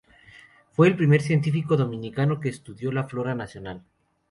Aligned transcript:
Fue 0.71 0.87
el 0.87 0.95
primer 0.95 1.21
científico 1.21 1.77
dominicano 1.77 2.39
que 2.39 2.49
estudió 2.49 2.91
la 2.91 3.03
flora 3.03 3.35
nacional. 3.35 3.83